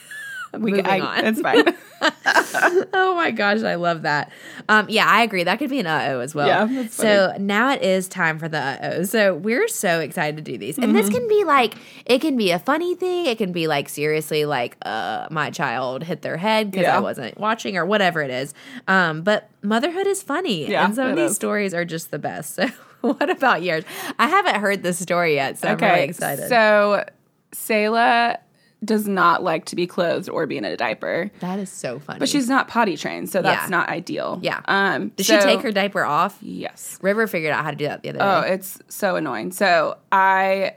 [0.53, 1.25] we moving I, on.
[1.25, 1.65] It's fine.
[2.93, 4.31] oh my gosh, I love that.
[4.69, 5.45] Um, yeah, I agree.
[5.45, 6.47] That could be an uh oh as well.
[6.47, 9.03] Yeah, that's so now it is time for the uh oh.
[9.05, 10.97] So we're so excited to do these, and Mm-hmm.
[10.97, 11.75] this can be like
[12.07, 13.27] it can be a funny thing.
[13.27, 16.97] It can be like seriously like uh my child hit their head because Yeah.
[16.97, 18.53] I wasn't watching or whatever it is.
[18.89, 21.37] Um, but motherhood is funny, Yeah, and some of these is.
[21.37, 22.55] stories are just the best.
[22.55, 22.67] So
[23.01, 23.85] what about yours?
[24.19, 26.49] I haven't heard this story yet, so I'm really excited.
[26.49, 27.05] So
[27.53, 28.39] Sayla
[28.85, 31.31] does not like to be clothed or be in a diaper.
[31.41, 32.19] that is so funny.
[32.19, 33.69] But she's not potty trained, so that's Yeah.
[33.69, 34.39] not ideal.
[34.43, 34.61] yeah.
[34.67, 36.37] Um Did so- she take her diaper off?
[36.41, 36.99] Yes.
[37.01, 38.25] River figured out how to do that the other day.
[38.25, 39.53] Oh, it's so annoying.
[39.53, 40.75] So I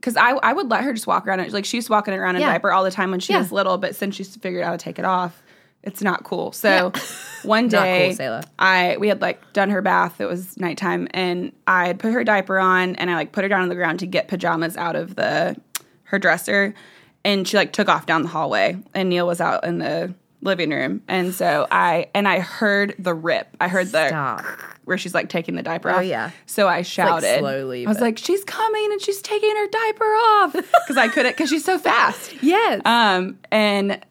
[0.00, 1.52] because I, I would let her just walk around.
[1.52, 2.52] Like she was walking around in a Yeah.
[2.52, 3.40] diaper all the time when she Yeah.
[3.40, 5.42] was little, but since she's figured out how to take it off,
[5.82, 6.52] it's not cool.
[6.52, 6.92] So
[7.42, 10.20] one Not cool, day, I we had like done her bath.
[10.20, 13.48] It was nighttime, and I had put her diaper on, and I like put her
[13.48, 15.56] down on the ground to get pajamas out of the
[16.04, 16.74] her dresser,
[17.24, 20.70] and she like took off down the hallway, and Neil was out in the living
[20.70, 23.54] room, and so I and I heard the rip.
[23.60, 24.44] I heard the Stop.
[24.84, 26.04] where she's like taking the diaper Oh, off.
[26.04, 26.30] yeah.
[26.46, 30.04] So I shouted slowly, I was but- like, "She's coming and she's taking her diaper
[30.04, 32.32] off," because I couldn't because she's so fast.
[32.42, 32.80] Yes.
[32.86, 34.02] Um, and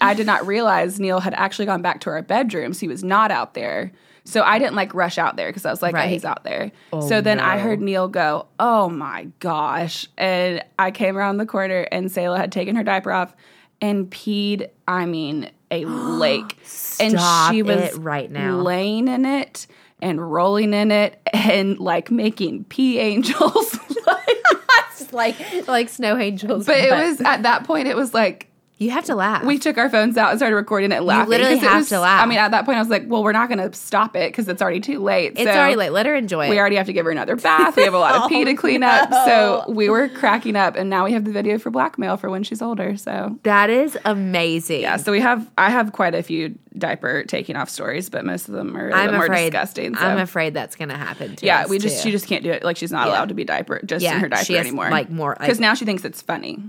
[0.00, 2.80] I did not realize Neil had actually gone back to our bedrooms.
[2.80, 3.92] He was not out there.
[4.28, 6.70] So I didn't like rush out there because I was like, oh, he's out there.
[6.92, 10.06] Oh, so then I heard Neil go, oh my gosh.
[10.18, 13.34] And I came around the corner and Sayla had taken her diaper off
[13.80, 16.58] and peed, I mean, a lake.
[17.00, 17.18] and
[17.50, 18.58] she was right now.
[18.58, 19.66] laying in it
[20.02, 23.78] and rolling in it and like making pee angels.
[25.12, 26.66] like, like like snow angels.
[26.66, 28.47] but it was at that point, it was like,
[28.78, 29.44] you have to laugh.
[29.44, 31.28] we took our phones out and started recording it laughing.
[31.30, 32.22] literally 'cause it have was- to laugh.
[32.22, 34.30] I mean, at that point, I was like, well, we're not going to stop it
[34.30, 35.32] because it's already too late.
[35.36, 35.90] it's So already late.
[35.90, 36.50] Let her enjoy it.
[36.50, 37.76] We already have to give her another bath.
[37.76, 39.12] We have a lot of pee to oh, clean up.
[39.12, 40.76] So we were cracking up.
[40.76, 42.96] And now we have the video for blackmail for when she's older.
[42.96, 44.82] So that is amazing.
[44.82, 48.48] yeah, so we have, I have quite a few diaper taking off stories, but most
[48.48, 49.50] of them are I'm little more afraid.
[49.50, 49.96] disgusting.
[49.96, 50.00] So.
[50.06, 51.34] I'm afraid that's going to happen.
[51.36, 52.02] To yeah, we just too.
[52.08, 52.62] she just can't do it.
[52.62, 53.14] Like she's not Yeah.
[53.14, 54.88] allowed to be diaper just Yeah, in her diaper anymore.
[54.90, 56.60] like, more, because now she thinks it's funny.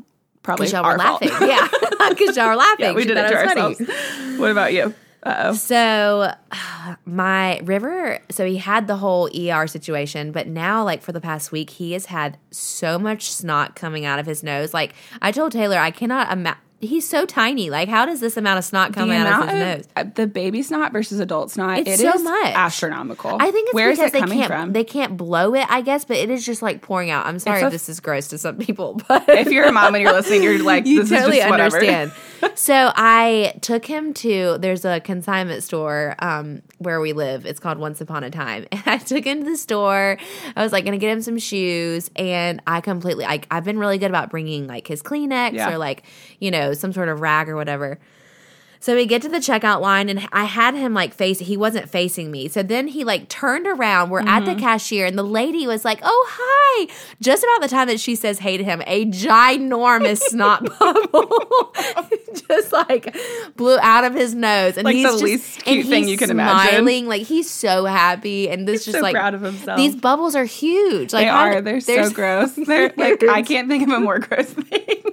[0.50, 1.22] Probably because y'all were fault.
[1.22, 1.48] laughing.
[1.50, 1.68] Yeah,
[2.10, 2.86] because y'all were laughing.
[2.86, 3.62] yeah, we She did it to was funny.
[3.62, 4.40] ourselves.
[4.40, 4.94] What about you?
[5.22, 5.54] Uh-oh.
[5.54, 6.34] So
[7.06, 11.52] my River, so he had the whole ER situation, but now like for the past
[11.52, 14.74] week, he has had so much snot coming out of his nose.
[14.74, 16.62] Like I told Taylor, I cannot imagine.
[16.82, 17.70] He's so tiny.
[17.70, 19.88] Like, how does this amount of snot come the out of his of, nose?
[19.98, 22.54] uh, the baby snot versus adult snot, It's it so is much.
[22.56, 23.36] astronomical.
[23.40, 24.72] I think it's Where is because it they coming can't from?
[24.74, 27.26] they can't blow it, I guess, but it is just like pouring out.
[27.26, 29.94] I'm sorry a- if this is gross to some people, but if you're a mom
[29.96, 31.76] and you're listening, you're like, you this totally is just whatever.
[31.78, 32.12] understand.
[32.58, 37.46] so I took him to there's a consignment store um, where we live.
[37.46, 40.18] It's called Once Upon a Time, and I took him to the store.
[40.56, 43.98] I was like gonna get him some shoes, and I completely like I've been really
[43.98, 45.72] good about bringing like his Kleenex Yeah.
[45.74, 46.04] or like
[46.40, 48.00] you know some sort of rag or whatever.
[48.82, 51.90] So we get to the checkout line and I had him like face he wasn't
[51.90, 52.48] facing me.
[52.48, 54.10] So then he like turned around.
[54.10, 54.60] We're at the mm-hmm.
[54.62, 56.88] cashier and the lady was like, "Oh, hi."
[57.22, 61.74] Just about the time that she says hey to him, a ginormous snot bubble
[62.48, 63.14] just like
[63.58, 66.12] blew out of his nose and Like he's the just, least cute and thing he's
[66.12, 66.70] you can imagine.
[66.78, 69.76] smiling like he's so happy and this He's just so like proud of himself.
[69.76, 71.12] These bubbles are huge.
[71.12, 71.62] Like They how- are.
[71.62, 72.54] They're so gross.
[72.56, 75.04] They're like I can't think of a more gross thing.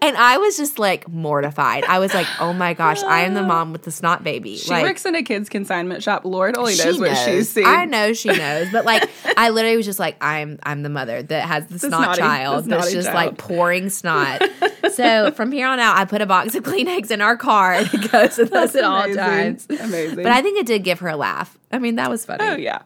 [0.00, 1.84] And I was just like mortified.
[1.84, 4.70] I was like, "Oh my gosh, I am the mom with the snot baby." She
[4.70, 6.24] like, works in a kids consignment shop.
[6.24, 7.66] Lord only knows what she's seen.
[7.66, 11.22] I know she knows, but like I literally was just like, I'm I'm the mother
[11.22, 13.14] that has the, snot snotty- child the that's just child.
[13.14, 14.42] like pouring snot.
[14.92, 17.88] so from here on out, I put a box of Kleenex in our car and
[17.92, 19.66] it goes with us at all times.
[19.68, 20.16] Amazing.
[20.16, 21.56] But I think it did give her a laugh.
[21.70, 22.44] I mean, that was funny.
[22.44, 22.82] oh yeah.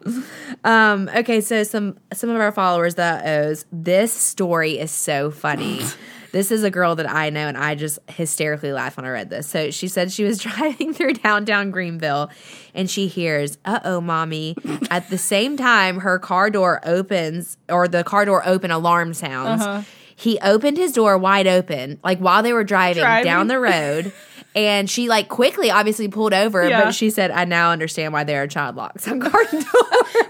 [0.65, 5.81] Um, okay, so some some of our followers that owes this story is so funny.
[6.37, 9.31] this is a girl that I know, and I just hysterically laugh when I read
[9.31, 9.47] this.
[9.47, 12.29] So she said she was driving through downtown Greenville,
[12.75, 14.55] and she hears "Uh oh, mommy."
[14.91, 19.63] At the same time, her car door opens, or the car door open alarm sounds.
[19.63, 19.83] Uh-huh.
[20.15, 23.25] He opened his door wide open, like while they were driving, Driving.
[23.25, 24.13] down the road.
[24.57, 26.85] And she like quickly, obviously pulled over, Yeah.
[26.85, 29.33] but she said, "I now understand why there are child locks on doors."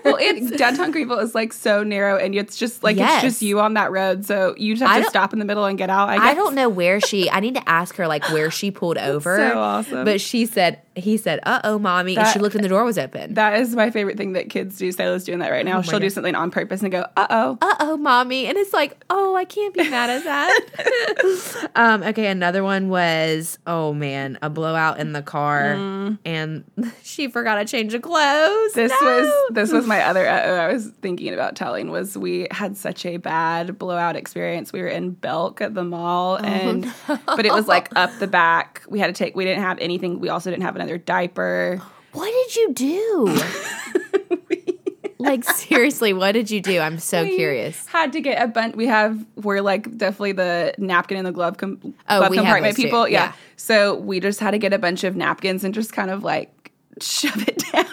[0.05, 3.25] Well, it's downtown Greenville is like so narrow, and it's just like Yes.
[3.25, 5.65] it's just you on that road, so you just have to stop in the middle
[5.65, 6.09] and get out.
[6.09, 6.25] I, guess.
[6.27, 7.29] I don't know where she.
[7.31, 9.37] I need to ask her like where she pulled over.
[9.37, 10.05] so awesome.
[10.05, 12.99] But she said he said, "Uh oh, mommy," and she looked and the door was
[12.99, 13.35] open.
[13.35, 14.91] That is my favorite thing that kids do.
[14.91, 15.83] Sayla's doing that right now.
[15.83, 19.03] She'll do something on purpose and go, "Uh oh." uh oh, mommy, and it's like,
[19.11, 21.71] oh, I can't be mad at that.
[21.77, 25.73] um, okay, another one was, oh man, a blowout in the car,
[26.25, 26.65] and
[27.03, 28.73] she forgot to change of clothes.
[28.73, 29.07] This No!
[29.07, 30.27] was this was my other.
[30.27, 34.73] Uh, I was thinking about telling was we had such a bad blowout experience.
[34.73, 38.83] We were in Belk at the mall, and but it was like up the back.
[38.89, 39.37] We had to take.
[39.37, 40.21] We didn't have anything.
[40.21, 41.83] We also didn't have another diaper.
[42.13, 43.43] What did you do?
[45.19, 46.79] like seriously, what did you do?
[46.79, 47.87] I'm so We curious.
[47.87, 48.77] Had to get a bunch.
[48.77, 53.09] We have we're like definitely the napkin and the glove, com- Oh, glove compartment people.
[53.09, 53.27] Yeah.
[53.27, 53.33] Yeah.
[53.57, 56.53] So we just had to get a bunch of napkins and just kind of like
[57.01, 57.85] shove it down.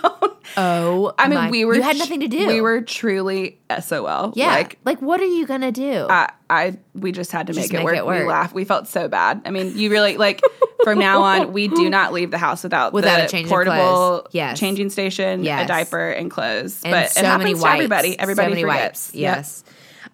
[0.56, 2.46] Oh, I mean, my- we were You had nothing to do.
[2.48, 4.34] We were truly SOL.
[4.36, 4.48] yeah.
[4.48, 6.06] Like Like, what are you gonna do?
[6.10, 7.96] I, I we just had to Just make, it, make work.
[7.98, 8.20] it work.
[8.22, 8.54] We laughed.
[8.54, 9.42] We felt so bad.
[9.46, 10.42] I mean, you really like
[10.84, 13.50] from now on, we do not leave the house without Without the a change of
[13.52, 14.28] portable.
[14.32, 14.60] Yes.
[14.60, 15.64] changing station, Yes.
[15.66, 16.82] a diaper, and clothes.
[16.84, 18.20] and but so it happens many to everybody.
[18.20, 19.12] Everybody so many forgets.
[19.12, 19.16] wipes.
[19.16, 19.46] Yep.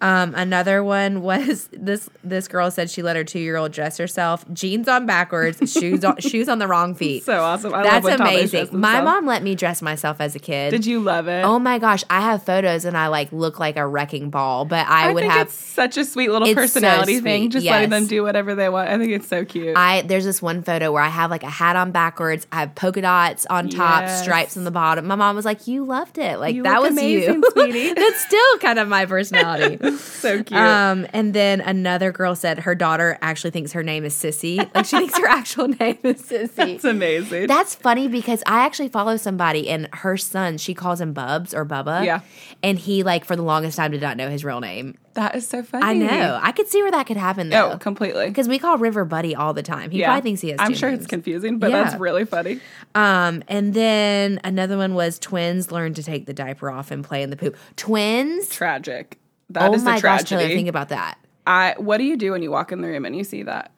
[0.02, 0.10] Yes.
[0.10, 2.10] Um, another one was this.
[2.24, 6.04] This girl said she let her two year old dress herself, jeans on backwards, shoes
[6.06, 7.24] on, shoes on the wrong feet.
[7.24, 7.74] So awesome.
[7.74, 8.70] I That's amazing.
[8.72, 10.72] My mom let me dress myself as a kid.
[10.72, 11.44] Did you love it?
[11.44, 14.88] Oh my gosh, I have photos and I like look like a wrecking ball, but
[14.88, 17.44] I, I would think have it's such a sweet little It's so personality thing.
[17.44, 18.90] sweet, Just letting them do whatever they want.
[18.90, 19.76] I think it's so cute.
[19.76, 22.76] I there's this one photo where I have like a hat on backwards, I have
[22.76, 24.22] polka dots on top, Yes.
[24.22, 25.08] stripes on the bottom.
[25.08, 28.20] My mom was like, "You loved it, like You that was amazing, you, sweetie." That's
[28.22, 29.78] still kind of my personality.
[29.98, 30.60] so cute.
[30.60, 34.58] Um, and then another girl said her daughter actually thinks her name is Sissy.
[34.76, 36.56] Like she thinks her actual name is Sissy.
[36.56, 37.48] That's amazing.
[37.48, 41.66] That's funny because I actually follow somebody and her son, she calls him Bubs or
[41.66, 42.06] Bubba.
[42.06, 42.22] Yeah.
[42.64, 44.98] And he like for the longest time did not know his real name.
[45.14, 45.86] that is so funny.
[45.86, 46.40] I know.
[46.42, 47.72] I could see where that could happen though.
[47.74, 48.28] Oh, completely.
[48.28, 49.92] Because we call River Buddy all the time.
[49.92, 51.02] He probably thinks he has I'm sure names.
[51.04, 51.84] it's confusing, but Yeah.
[51.84, 52.60] that's really funny.
[52.96, 57.22] Um, and then another one was twins learn to take the diaper off and play
[57.24, 57.56] in the poop.
[57.76, 58.50] Twins?
[58.50, 59.18] Tragic.
[59.52, 60.24] That oh is my gosh.
[60.24, 61.18] Taylor, think about that.
[61.48, 63.72] I what do you do when you walk in the room and you see that?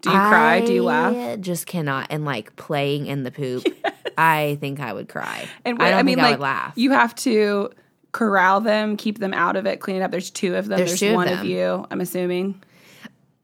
[0.00, 0.60] Do you cry?
[0.60, 1.14] Do you laugh?
[1.16, 2.06] I just cannot.
[2.10, 3.64] And like playing in the poop,
[4.18, 5.48] I think I would cry.
[5.64, 6.72] And I what- don't I mean, I like would laugh.
[6.76, 7.70] you have to
[8.12, 10.10] corral them, keep them out of it, clean it up.
[10.12, 10.78] There's two of them.
[10.78, 11.46] There's There's, of one of, them.
[11.46, 11.84] you.
[11.90, 12.62] I'm assuming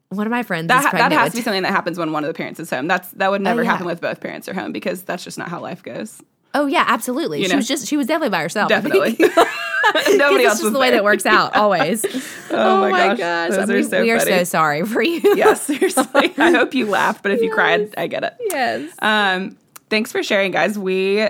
[0.09, 2.29] One of my friends that that has to be something that happens when one of
[2.29, 2.87] the parents is home.
[2.87, 3.71] That's that would oh, never Oh, yeah.
[3.71, 6.21] happen with both parents are home because that's just not how life goes.
[6.55, 7.39] Oh yeah, absolutely.
[7.39, 7.57] You she know.
[7.57, 8.69] was just she was definitely by herself.
[8.69, 9.17] Definitely.
[10.17, 12.03] Nobody else just was the way that works out always.
[12.57, 14.31] Oh, my gosh, those I are so we are funny.
[14.31, 15.19] so sorry for you.
[15.35, 16.33] yeah, seriously.
[16.37, 18.33] I hope you laughed, but if you cried, I get it.
[18.39, 18.93] Yes.
[18.99, 19.57] Um,
[19.89, 20.79] thanks for sharing, guys.
[20.79, 21.27] We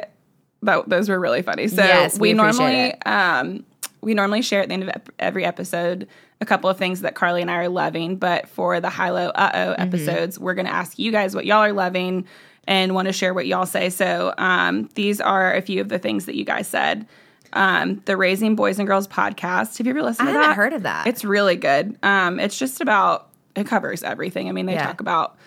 [0.61, 1.67] that, those were really funny.
[1.67, 3.65] So Yes, we we, normally um
[4.01, 6.07] we normally share at the end of every episode
[6.41, 9.29] a couple of things that Carly and I are loving, but for the high low
[9.29, 9.69] uh Mm-hmm.
[9.71, 12.25] oh episodes, we're going to ask you guys what y'all are loving
[12.67, 13.89] and want to share what y'all say.
[13.89, 17.07] So um these are a few of the things that you guys said.
[17.53, 19.77] Um, the Raising Boys and Girls podcast.
[19.77, 20.39] Have you ever listened I to that?
[20.39, 21.07] I haven't heard of that.
[21.07, 21.97] It's really good.
[22.03, 24.49] Um, it's just about it covers everything.
[24.49, 24.85] I mean, they Yeah.
[24.87, 25.37] talk about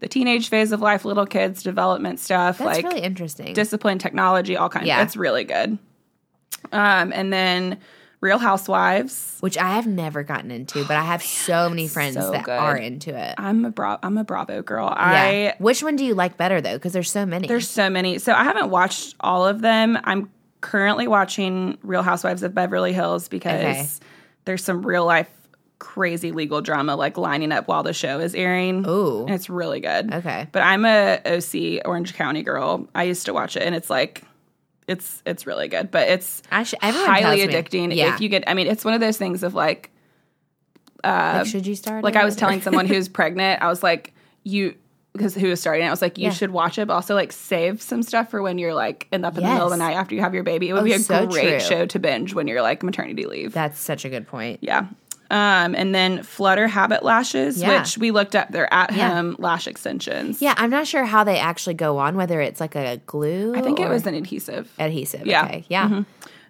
[0.00, 3.52] the teenage phase of life, little kids, development stuff, That's like really interesting.
[3.52, 4.86] discipline, technology, all kinds.
[4.86, 5.02] Yeah.
[5.02, 5.76] It's really good.
[6.72, 7.78] Um, and then
[8.20, 9.36] Real Housewives.
[9.40, 12.44] which I have never gotten into, but I have oh, so many friends so that
[12.44, 12.58] good.
[12.58, 13.34] are into it.
[13.38, 14.86] I'm a bra- I'm a Bravo girl.
[14.88, 14.94] Yeah.
[14.98, 16.74] I Which one do you like better though?
[16.74, 17.46] Because there's so many.
[17.48, 18.18] there's so many.
[18.18, 19.98] So I haven't watched all of them.
[20.04, 23.88] I'm currently watching Real Housewives of Beverly Hills because Okay.
[24.44, 25.30] there's some real life
[25.78, 28.84] crazy legal drama like lining up while the show is airing.
[28.88, 29.26] Ooh.
[29.26, 30.12] And it's really good.
[30.12, 30.48] Okay.
[30.50, 32.88] But I'm a OC Orange County girl.
[32.96, 34.24] I used to watch it and it's like
[34.88, 35.90] it's it's really good.
[35.90, 38.14] But it's everyone highly addicting Yeah.
[38.14, 39.90] if you get I mean, it's one of those things of like
[41.04, 42.02] uh, like, should you start?
[42.02, 42.16] like?
[42.16, 44.74] I was telling someone who's pregnant, I was like, you
[45.12, 46.30] because who was starting it, I was like, you Yeah.
[46.30, 49.36] should watch it, but also like save some stuff for when you're like in up
[49.36, 50.68] in the middle of the night after you have your baby.
[50.68, 51.60] It would Oh, be a so great true.
[51.60, 53.52] show to binge when you're like maternity leave.
[53.52, 54.58] That's such a good point.
[54.62, 54.86] yeah.
[55.30, 57.80] Um, and then Flutter Habit Lashes, Yeah.
[57.80, 58.50] which we looked up.
[58.50, 59.10] They're at Yeah.
[59.10, 60.40] home lash extensions.
[60.40, 62.16] Yeah, I'm not sure how they actually go on.
[62.16, 63.54] Whether it's like a glue.
[63.54, 64.72] I think it was an adhesive.
[64.78, 65.26] adhesive.
[65.26, 65.44] Yeah.
[65.44, 65.64] Okay.
[65.68, 66.02] Yeah.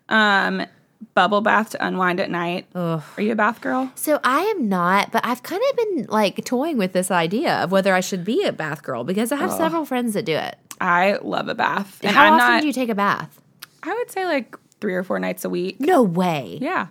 [0.08, 0.66] Um,
[1.14, 2.66] bubble bath to unwind at night.
[2.74, 3.02] Ugh.
[3.16, 3.90] Are you a bath girl?
[3.96, 7.72] So I am not, but I've kind of been like toying with this idea of
[7.72, 10.56] whether I should be a bath girl because I have several friends that do it.
[10.80, 11.98] I love a bath.
[12.04, 13.40] And How I'm often not, do you take a bath?
[13.82, 15.80] I would say like three or four nights a week.
[15.80, 16.58] No way.
[16.60, 16.86] Yeah.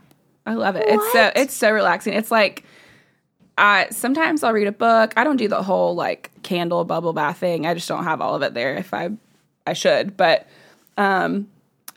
[0.48, 0.86] I love it.
[0.88, 2.14] It's so it's so relaxing.
[2.14, 2.64] It's like
[3.58, 5.14] I sometimes I'll read a book.
[5.18, 7.66] I don't do the whole like candle bubble bath thing.
[7.66, 9.10] I just don't have all of it there if I
[9.68, 10.16] I should.
[10.16, 10.48] But
[10.96, 11.50] um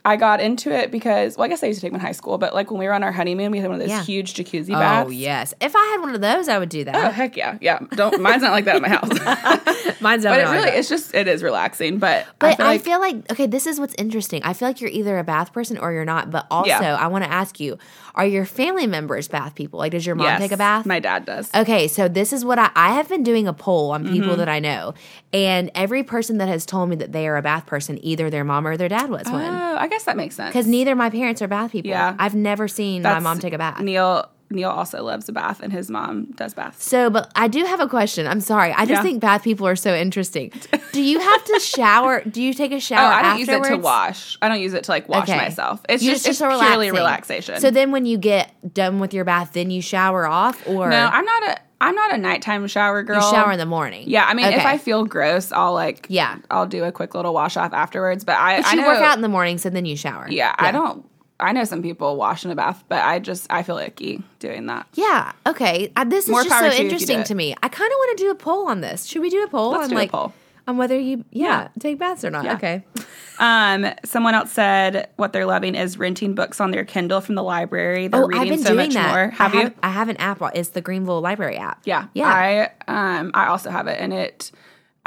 [0.03, 2.11] I got into it because well, I guess I used to take them in high
[2.11, 4.03] school, but like when we were on our honeymoon, we had one of those Yeah.
[4.03, 5.07] huge jacuzzi baths.
[5.07, 5.53] Oh yes.
[5.61, 6.95] If I had one of those, I would do that.
[6.95, 7.79] Oh heck yeah, yeah.
[7.91, 9.09] Don't mine's not like that at my house.
[10.01, 11.99] Mine's but not it like really, it's just it is relaxing.
[11.99, 14.41] But, But I feel like okay, this is what's interesting.
[14.43, 16.31] I feel like you're either a bath person or you're not.
[16.31, 16.95] But also, Yeah.
[16.95, 17.77] I want to ask you:
[18.15, 19.77] Are your family members bath people?
[19.77, 20.87] Like, does your mom yes, take a bath?
[20.87, 21.53] My dad does.
[21.53, 24.13] Okay, so this is what I, I have been doing a poll on Mm-hmm.
[24.13, 24.95] people that I know,
[25.31, 28.43] and every person that has told me that they are a bath person, either their
[28.43, 29.43] mom or their dad was one.
[29.53, 30.49] Oh, I guess that makes sense.
[30.49, 31.89] Because neither my parents are bath people.
[31.91, 32.15] Yeah.
[32.17, 33.79] I've never seen my mom take a bath.
[33.79, 36.83] Neil Neil also loves a bath, and his mom does baths.
[36.83, 38.27] So, but I do have a question.
[38.27, 38.73] I'm sorry.
[38.73, 39.01] I just Yeah.
[39.03, 40.51] think bath people are so interesting.
[40.91, 42.21] Do you have to shower?
[42.25, 42.99] Do you take a shower?
[43.01, 43.13] Oh, shower?
[43.13, 44.37] I don't use it to wash.
[44.41, 45.37] I don't use it to like wash Okay.
[45.37, 45.79] myself.
[45.87, 47.61] It's You just, it's a purely relaxation.
[47.61, 51.05] So then, when you get done with your bath, then you shower off, or no,
[51.11, 53.15] I'm not a I'm not a nighttime shower girl.
[53.15, 54.03] you shower in the morning.
[54.05, 56.37] Yeah, I mean, if I feel gross, I'll like Yeah.
[56.51, 58.23] I'll do a quick little wash off afterwards.
[58.23, 60.27] But I But I you know, work out in the morning, so then you shower.
[60.29, 61.05] Yeah, I don't.
[61.39, 64.67] I know some people wash in a bath, but I just I feel icky doing
[64.67, 64.87] that.
[64.93, 65.31] Yeah.
[65.47, 65.91] Okay.
[65.95, 67.55] Uh, this is just so to you if you do interesting to me.
[67.63, 69.05] I kind of want to do a poll on this.
[69.05, 70.33] Should we do a poll Let's on do a poll.
[70.67, 71.67] On whether you yeah, Yeah.
[71.79, 72.45] take baths or not?
[72.45, 72.55] Yeah.
[72.55, 72.83] Okay.
[73.39, 77.41] Um, someone else said what they're loving is renting books on their Kindle from the
[77.41, 78.07] library.
[78.07, 79.07] They're Oh, reading I've been so doing much that.
[79.11, 79.29] more.
[79.31, 79.63] Have I you?
[79.63, 80.43] Have, I have an app.
[80.53, 81.81] It's the Greenville Library app.
[81.83, 82.05] Yeah.
[82.13, 82.27] Yeah.
[82.27, 84.51] I um I also have it and it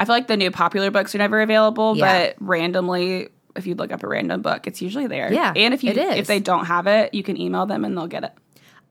[0.01, 2.31] I feel like the new popular books are never available, Yeah.
[2.31, 5.33] but randomly if you look up a random book, it's usually there.
[5.33, 8.09] Yeah, And if you if they don't have it, you can email them and they'll
[8.09, 8.33] get it.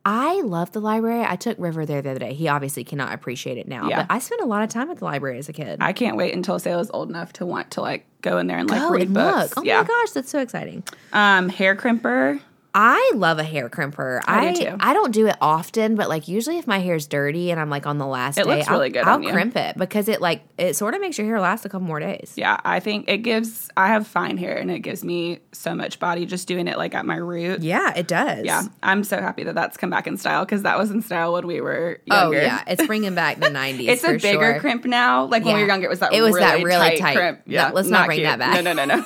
[0.05, 1.23] I love the library.
[1.25, 2.33] I took River there the other day.
[2.33, 4.01] He obviously cannot appreciate it now, Yeah.
[4.03, 5.77] but I spent a lot of time at the library as a kid.
[5.81, 8.69] I can't wait until Sayla's old enough to want to like go in there and
[8.69, 9.51] like Go read and books.
[9.55, 9.59] look.
[9.59, 9.81] Oh yeah.
[9.81, 10.83] my gosh, that's so exciting.
[11.13, 12.41] Um hair crimper.
[12.75, 14.19] I love a hair crimper.
[14.25, 14.75] I I do too.
[14.79, 17.85] I don't do it often, but like usually if my hair's dirty and I'm like
[17.85, 19.31] on the last It day, looks I'll, really good I'll on you.
[19.31, 21.99] crimp it because it like it sort of makes your hair last a couple more
[21.99, 22.33] days.
[22.35, 25.99] Yeah, I think it gives I have fine hair and it gives me so much
[25.99, 27.61] body just doing it like at my root.
[27.61, 28.43] Yeah, it does.
[28.43, 31.33] Yeah, I'm so happy that that's come back in style because that was in style
[31.33, 32.37] when we were oh, younger.
[32.39, 33.87] Oh yeah, it's bringing back the '90s.
[33.87, 34.59] It's a bigger sure.
[34.59, 35.25] crimp now.
[35.25, 37.15] Like when we were younger, it was that It was really that really tight, tight.
[37.15, 37.41] crimp.
[37.45, 38.27] No, Yeah, let's not bring cute.
[38.29, 38.63] that back.
[38.63, 39.05] No, no, no, no.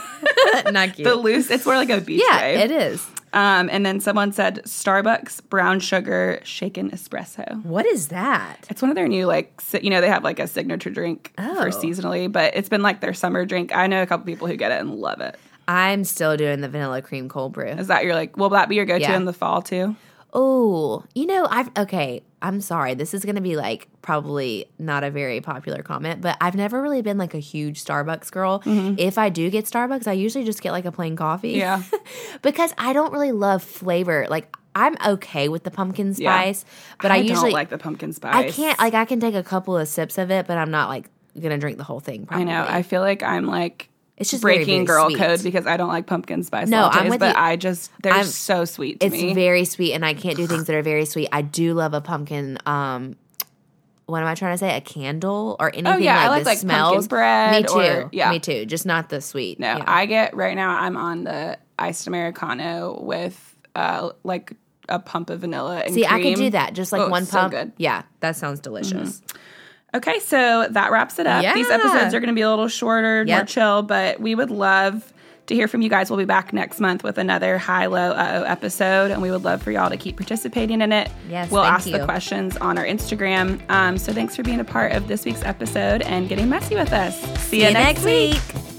[0.71, 1.08] Not cute.
[1.08, 1.49] the loose.
[1.51, 2.60] It's more like a beach yeah, wave.
[2.60, 3.06] it is.
[3.38, 7.63] Um, and then someone said Starbucks brown sugar shaken espresso.
[7.63, 8.65] What is that?
[8.69, 11.34] It's one of their new like si- you know they have like a signature drink
[11.38, 11.56] Oh.
[11.62, 13.76] for seasonally, but it's been like their summer drink.
[13.76, 15.38] I know a couple people who get it and love it.
[15.67, 17.67] I'm still doing the vanilla cream cold brew.
[17.67, 18.38] Is that your like?
[18.38, 19.15] Will that be your go to Yeah.
[19.15, 19.95] in the fall too?
[20.39, 22.21] Oh, you know, I've okay.
[22.43, 22.93] I'm sorry.
[22.93, 26.80] This is going to be like probably not a very popular comment, but I've never
[26.80, 28.62] really been like a huge Starbucks girl.
[28.63, 31.56] If I do get Starbucks, I usually just get like a plain coffee.
[31.56, 31.95] Mm-hmm.
[31.95, 32.00] Yeah.
[32.43, 34.28] because I don't really love flavor.
[34.30, 36.32] Like I'm okay with the pumpkin Yeah.
[36.32, 36.65] spice,
[37.02, 38.36] but I, I usually don't like the pumpkin spice.
[38.36, 40.89] I can't like I can take a couple of sips of it, but I'm not
[40.89, 42.45] like going to drink the whole thing Probably.
[42.45, 42.63] I know.
[42.69, 45.17] I feel like I'm like It's just breaking very girl sweet.
[45.19, 47.41] code because I don't like pumpkin spice No, I'm with but you.
[47.41, 49.34] I just they're I'm- so sweet to It's me.
[49.36, 51.30] very sweet, and I can't do things that are very sweet.
[51.32, 52.58] I do love a pumpkin.
[52.65, 53.15] Um,
[54.08, 54.75] what am I trying to say?
[54.75, 57.08] A candle or anything Oh, yeah, I like like, this like, pumpkin smells.
[57.10, 57.73] bread Me too.
[57.75, 58.32] or- yeah.
[58.32, 58.65] Me too.
[58.65, 59.60] Just not the sweet.
[59.60, 59.84] no, Yeah.
[59.86, 60.69] I get right now.
[60.80, 64.53] I'm on the iced americano with uh like
[64.89, 66.73] a pump of vanilla and See, I could do that.
[66.73, 67.51] Just like Oh, one so pump.
[67.51, 67.67] good.
[67.67, 67.82] Mm-hmm.
[67.84, 69.21] Yeah, that sounds delicious.
[69.95, 71.41] Okay, so that wraps it up.
[71.54, 75.13] These episodes are going to be a little shorter, more chill, but we would love
[75.47, 76.10] to hear from you guys.
[76.10, 79.43] We'll be back next month with another high low uh oh episode, and we would
[79.45, 81.10] love for y'all to keep participating in it.
[81.30, 83.62] Yes, we'll ask the questions on our Instagram.
[83.69, 86.91] Um, so thanks for being a part of this week's episode and getting messy with
[86.91, 87.17] us.
[87.43, 88.77] See, See you next week.